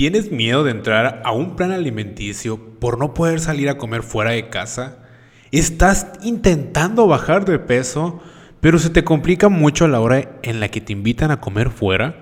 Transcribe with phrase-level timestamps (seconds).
[0.00, 4.30] ¿Tienes miedo de entrar a un plan alimenticio por no poder salir a comer fuera
[4.30, 4.96] de casa?
[5.50, 8.18] ¿Estás intentando bajar de peso,
[8.62, 11.68] pero se te complica mucho a la hora en la que te invitan a comer
[11.68, 12.19] fuera?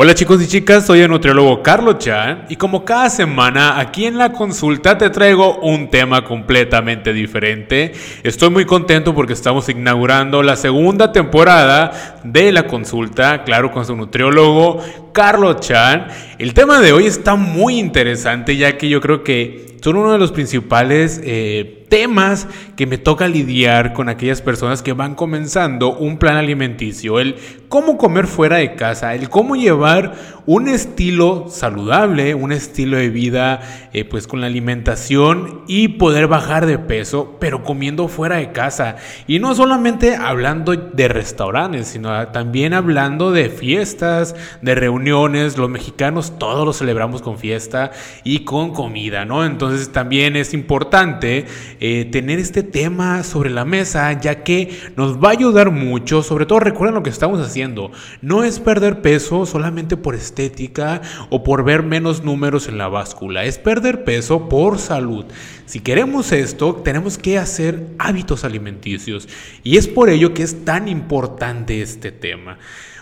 [0.00, 4.16] Hola chicos y chicas, soy el nutriólogo Carlos Chan y como cada semana aquí en
[4.16, 7.90] la consulta te traigo un tema completamente diferente.
[8.22, 13.96] Estoy muy contento porque estamos inaugurando la segunda temporada de la consulta, claro, con su
[13.96, 14.80] nutriólogo
[15.12, 16.06] Carlos Chan.
[16.38, 20.18] El tema de hoy está muy interesante ya que yo creo que son uno de
[20.18, 21.20] los principales...
[21.24, 27.18] Eh, temas que me toca lidiar con aquellas personas que van comenzando un plan alimenticio,
[27.18, 27.36] el
[27.68, 30.14] cómo comer fuera de casa, el cómo llevar
[30.46, 33.60] un estilo saludable, un estilo de vida
[33.92, 38.96] eh, pues con la alimentación y poder bajar de peso, pero comiendo fuera de casa.
[39.26, 45.58] Y no solamente hablando de restaurantes, sino también hablando de fiestas, de reuniones.
[45.58, 47.90] Los mexicanos todos lo celebramos con fiesta
[48.24, 49.44] y con comida, ¿no?
[49.44, 51.46] Entonces también es importante
[51.80, 56.22] eh, tener este tema sobre la mesa, ya que nos va a ayudar mucho.
[56.22, 57.90] Sobre todo recuerden lo que estamos haciendo.
[58.22, 63.44] No es perder peso solamente por estética o por ver menos números en la báscula.
[63.44, 65.24] Es perder peso por salud.
[65.66, 69.28] Si queremos esto, tenemos que hacer hábitos alimenticios.
[69.62, 72.58] Y es por ello que es tan importante este tema.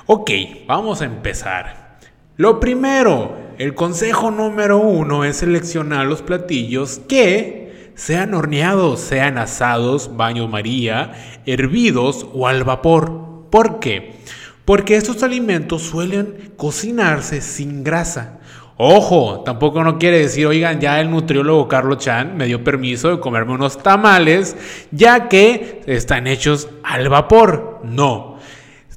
[0.07, 0.31] Ok,
[0.67, 1.99] vamos a empezar.
[2.37, 7.66] Lo primero, el consejo número uno es seleccionar los platillos que
[7.97, 11.13] sean horneados, sean asados, baño María,
[11.47, 13.49] hervidos o al vapor.
[13.51, 14.17] ¿Por qué?
[14.65, 18.39] Porque estos alimentos suelen cocinarse sin grasa.
[18.77, 23.21] Ojo, tampoco no quiere decir, oigan, ya el nutriólogo Carlos Chan me dio permiso de
[23.21, 24.55] comerme unos tamales,
[24.91, 27.81] ya que están hechos al vapor.
[27.85, 28.37] No.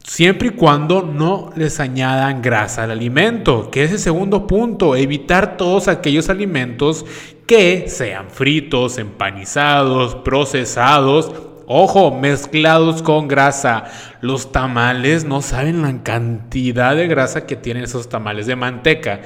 [0.03, 5.55] Siempre y cuando no les añadan grasa al alimento, que es el segundo punto, evitar
[5.55, 7.05] todos aquellos alimentos
[7.50, 11.31] que sean fritos, empanizados, procesados,
[11.66, 13.86] ojo, mezclados con grasa.
[14.21, 19.21] Los tamales no saben la cantidad de grasa que tienen esos tamales de manteca.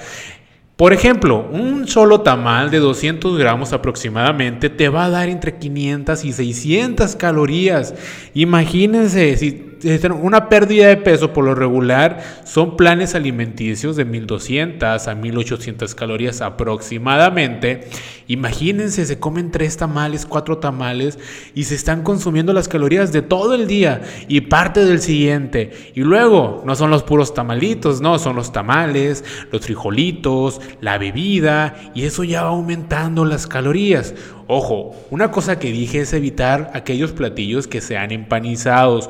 [0.78, 6.24] Por ejemplo, un solo tamal de 200 gramos aproximadamente te va a dar entre 500
[6.24, 7.94] y 600 calorías.
[8.34, 15.16] Imagínense, si una pérdida de peso por lo regular son planes alimenticios de 1200 a
[15.16, 17.88] 1800 calorías aproximadamente.
[18.28, 21.20] Imagínense, se comen tres tamales, cuatro tamales
[21.54, 25.92] y se están consumiendo las calorías de todo el día y parte del siguiente.
[25.94, 31.76] Y luego, no son los puros tamalitos, no, son los tamales, los frijolitos, la bebida
[31.94, 34.14] y eso ya va aumentando las calorías.
[34.48, 39.10] Ojo, una cosa que dije es evitar aquellos platillos que sean empanizados.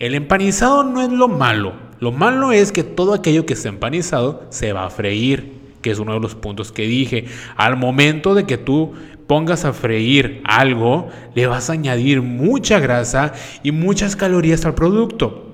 [0.00, 1.74] El empanizado no es lo malo.
[2.00, 6.00] Lo malo es que todo aquello que está empanizado se va a freír, que es
[6.00, 7.26] uno de los puntos que dije.
[7.56, 8.92] Al momento de que tú
[9.28, 13.32] pongas a freír algo, le vas a añadir mucha grasa
[13.62, 15.52] y muchas calorías al producto.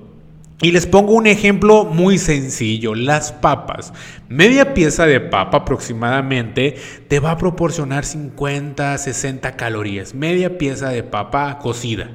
[0.63, 3.93] Y les pongo un ejemplo muy sencillo, las papas.
[4.29, 6.77] Media pieza de papa aproximadamente
[7.09, 10.15] te va a proporcionar 50, 60 calorías.
[10.15, 12.11] Media pieza de papa cocida.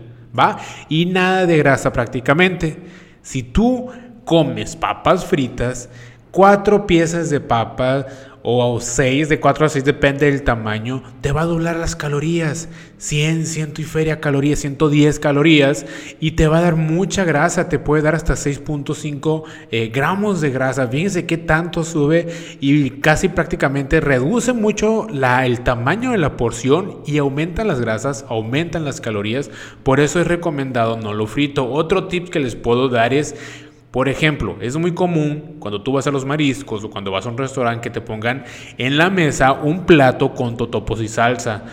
[0.90, 2.78] Y nada de grasa prácticamente.
[3.22, 3.90] Si tú
[4.24, 5.90] comes papas fritas,
[6.32, 8.06] cuatro piezas de papas
[8.48, 12.70] o 6, de 4 a 6, depende del tamaño, te va a doblar las calorías.
[12.98, 15.86] 100, 100 y feria calorías, 110 calorías
[16.20, 20.50] y te va a dar mucha grasa, te puede dar hasta 6.5 eh, gramos de
[20.50, 20.88] grasa.
[20.88, 22.28] Fíjense qué tanto sube
[22.62, 28.26] y casi prácticamente reduce mucho la, el tamaño de la porción y aumentan las grasas,
[28.30, 29.52] aumentan las calorías.
[29.84, 31.70] Por eso es recomendado no lo frito.
[31.70, 33.36] Otro tip que les puedo dar es
[33.96, 37.30] por ejemplo, es muy común cuando tú vas a los mariscos o cuando vas a
[37.30, 38.44] un restaurante que te pongan
[38.78, 41.64] en la mesa un plato con totopos y salsa.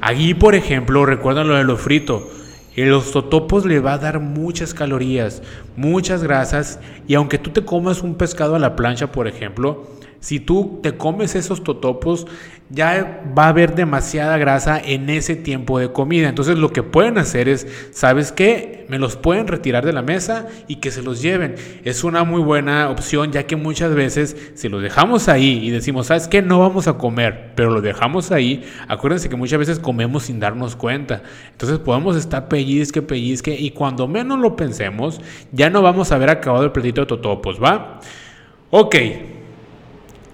[0.00, 2.30] Allí, por ejemplo, recuerdan lo de lo frito.
[2.76, 5.42] En los totopos le va a dar muchas calorías,
[5.74, 6.78] muchas grasas
[7.08, 9.88] y aunque tú te comas un pescado a la plancha, por ejemplo,
[10.22, 12.28] si tú te comes esos totopos,
[12.70, 16.28] ya va a haber demasiada grasa en ese tiempo de comida.
[16.28, 18.86] Entonces lo que pueden hacer es, ¿sabes qué?
[18.88, 21.56] Me los pueden retirar de la mesa y que se los lleven.
[21.82, 26.06] Es una muy buena opción ya que muchas veces si los dejamos ahí y decimos,
[26.06, 26.40] ¿sabes qué?
[26.40, 28.62] No vamos a comer, pero lo dejamos ahí.
[28.86, 31.24] Acuérdense que muchas veces comemos sin darnos cuenta.
[31.50, 35.20] Entonces podemos estar pellizque, pellizque y cuando menos lo pensemos,
[35.50, 37.98] ya no vamos a haber acabado el platito de totopos, ¿va?
[38.70, 38.96] Ok.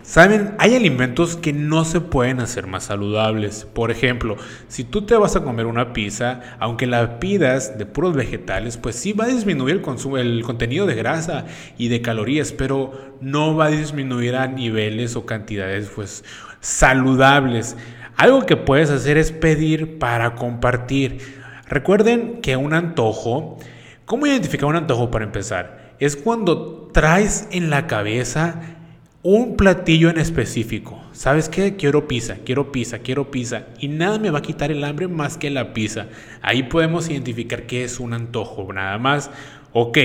[0.08, 3.66] Saben, hay alimentos que no se pueden hacer más saludables.
[3.66, 8.16] Por ejemplo, si tú te vas a comer una pizza, aunque la pidas de puros
[8.16, 11.44] vegetales, pues sí va a disminuir el, consumo, el contenido de grasa
[11.76, 12.90] y de calorías, pero
[13.20, 16.24] no va a disminuir a niveles o cantidades pues
[16.60, 17.76] saludables.
[18.16, 21.18] Algo que puedes hacer es pedir para compartir.
[21.66, 23.58] Recuerden que un antojo,
[24.06, 25.92] ¿cómo identificar un antojo para empezar?
[25.98, 28.77] Es cuando traes en la cabeza
[29.22, 31.02] un platillo en específico.
[31.12, 31.74] ¿Sabes qué?
[31.74, 33.66] Quiero pizza, quiero pizza, quiero pizza.
[33.80, 36.06] Y nada me va a quitar el hambre más que la pizza.
[36.40, 38.72] Ahí podemos identificar qué es un antojo.
[38.72, 39.30] Nada más,
[39.72, 39.98] ok,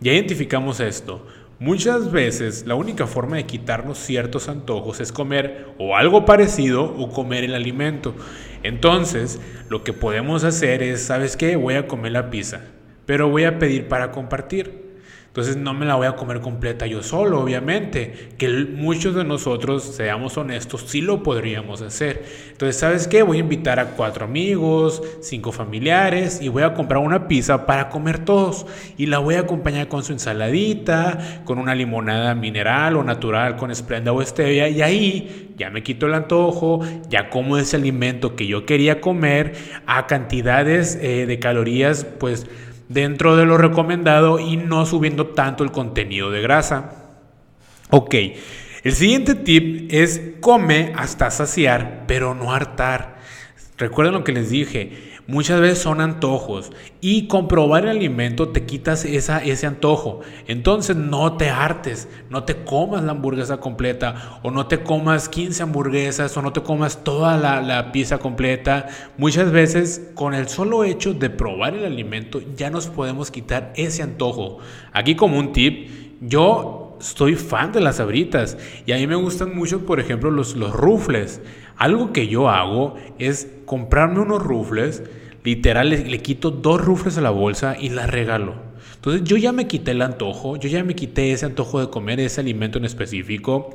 [0.00, 1.24] ya identificamos esto.
[1.60, 7.10] Muchas veces la única forma de quitarnos ciertos antojos es comer o algo parecido o
[7.10, 8.16] comer el alimento.
[8.64, 11.54] Entonces, lo que podemos hacer es, ¿sabes qué?
[11.54, 12.62] Voy a comer la pizza,
[13.06, 14.89] pero voy a pedir para compartir.
[15.30, 18.30] Entonces no me la voy a comer completa yo solo, obviamente.
[18.36, 22.24] Que muchos de nosotros, seamos honestos, sí lo podríamos hacer.
[22.50, 23.22] Entonces, ¿sabes qué?
[23.22, 27.90] Voy a invitar a cuatro amigos, cinco familiares y voy a comprar una pizza para
[27.90, 28.66] comer todos.
[28.96, 33.70] Y la voy a acompañar con su ensaladita, con una limonada mineral o natural con
[33.70, 34.68] esplenda o stevia.
[34.68, 39.54] Y ahí ya me quito el antojo, ya como ese alimento que yo quería comer
[39.86, 42.48] a cantidades eh, de calorías, pues
[42.90, 46.92] dentro de lo recomendado y no subiendo tanto el contenido de grasa.
[47.88, 48.14] Ok,
[48.82, 53.16] el siguiente tip es come hasta saciar, pero no hartar.
[53.78, 54.92] Recuerden lo que les dije,
[55.26, 56.70] muchas veces son antojos
[57.00, 60.20] y comprobar el alimento te quitas esa, ese antojo.
[60.46, 65.62] Entonces no te hartes, no te comas la hamburguesa completa o no te comas 15
[65.62, 68.88] hamburguesas o no te comas toda la, la pieza completa.
[69.18, 74.02] Muchas veces con el solo hecho de probar el alimento ya nos podemos quitar ese
[74.02, 74.58] antojo.
[74.92, 75.90] Aquí como un tip,
[76.20, 78.56] yo soy fan de las abritas
[78.86, 81.40] y a mí me gustan mucho, por ejemplo, los, los rufles.
[81.76, 85.02] Algo que yo hago es comprarme unos rufles,
[85.42, 88.54] literal le, quito dos rufles a la bolsa y la regalo.
[88.94, 92.20] Entonces yo ya me quité el antojo, yo ya me quité ese antojo de comer
[92.20, 93.70] ese alimento en específico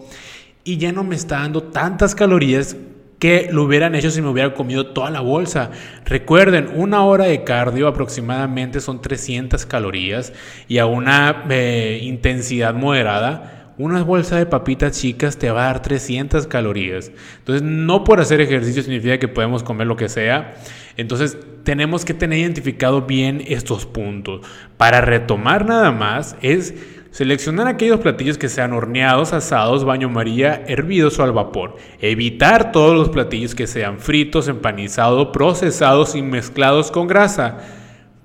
[0.64, 2.78] y ya no me está dando tantas calorías
[3.20, 5.72] que lo hubieran hecho si me hubiera comido toda la bolsa.
[6.06, 10.34] Recuerden, una hora de cardio aproximadamente son 300 calorías
[10.68, 15.82] y a una eh, intensidad moderada una bolsa de papitas chicas te va a dar
[15.82, 17.12] 300 calorías.
[17.40, 20.56] Entonces, no por hacer ejercicio significa que podemos comer lo que sea.
[20.96, 24.46] Entonces, tenemos que tener identificado bien estos puntos.
[24.78, 26.74] Para retomar nada más, es
[27.16, 31.78] seleccionar aquellos platillos que sean horneados, asados, baño maría, hervidos o al vapor.
[32.02, 37.60] Evitar todos los platillos que sean fritos, empanizados, procesados y mezclados con grasa.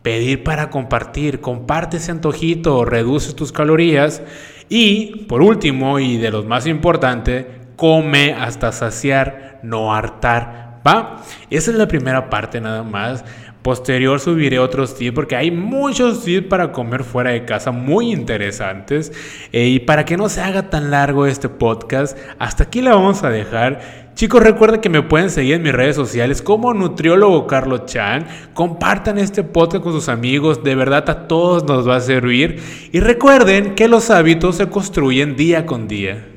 [0.03, 4.25] Pedir para compartir, comparte ese antojito, reduce tus calorías
[4.69, 7.47] y por último, y de los más importantes,
[7.77, 10.81] come hasta saciar, no hartar.
[10.85, 11.23] ¿Va?
[11.49, 13.25] Esa es la primera parte nada más.
[13.63, 19.13] Posterior subiré otros tips porque hay muchos tips para comer fuera de casa muy interesantes.
[19.53, 23.23] Eh, y para que no se haga tan largo este podcast, hasta aquí la vamos
[23.23, 24.11] a dejar.
[24.15, 28.27] Chicos, recuerden que me pueden seguir en mis redes sociales como nutriólogo Carlos Chan.
[28.55, 32.61] Compartan este podcast con sus amigos, de verdad a todos nos va a servir.
[32.93, 36.30] Y recuerden que los hábitos se construyen día con día.